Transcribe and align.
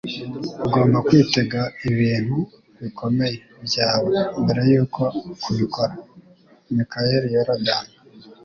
Ugomba 0.65 0.97
kwitega 1.07 1.61
ibintu 1.89 2.37
bikomeye 2.81 3.37
byawe 3.65 4.09
mbere 4.41 4.61
yuko 4.71 5.03
ubikora.” 5.51 5.93
—Mikayeli 5.99 7.27
Yorodani 7.35 7.93